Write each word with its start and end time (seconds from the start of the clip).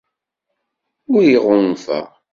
Ur 1.13 1.21
iɣunfa. 1.35 1.99